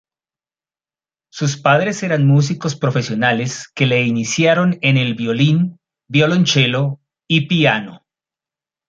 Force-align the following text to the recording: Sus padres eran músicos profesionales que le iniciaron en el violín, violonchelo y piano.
Sus 1.31 1.57
padres 1.57 2.01
eran 2.01 2.25
músicos 2.25 2.75
profesionales 2.75 3.67
que 3.75 3.85
le 3.85 4.01
iniciaron 4.01 4.79
en 4.81 4.97
el 4.97 5.13
violín, 5.13 5.79
violonchelo 6.09 6.99
y 7.27 7.45
piano. 7.45 8.03